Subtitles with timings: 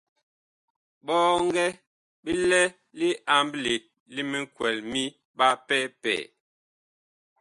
[1.05, 1.65] Bɔŋgɛ
[2.23, 2.61] bi lɛ
[2.99, 3.73] li amɓle
[4.13, 5.03] li mikwɛl mi
[5.37, 6.17] ɓapɛpɛɛ.